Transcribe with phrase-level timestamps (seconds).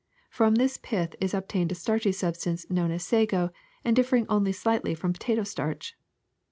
[0.31, 3.51] From this pith is obtained a starchy substance known as sago
[3.85, 5.95] and differing only slightly from potato starch.